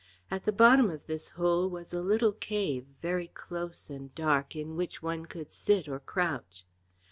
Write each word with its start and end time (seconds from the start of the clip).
At 0.31 0.45
the 0.45 0.51
bottom 0.51 0.89
of 0.89 1.05
this 1.05 1.29
hole 1.29 1.69
was 1.69 1.93
a 1.93 2.01
little 2.01 2.31
cave, 2.31 2.87
very 3.03 3.27
close 3.27 3.87
and 3.87 4.11
dark, 4.15 4.55
in 4.55 4.75
which 4.75 5.03
one 5.03 5.27
could 5.27 5.51
sit 5.51 5.87
or 5.87 5.99
crouch. 5.99 6.65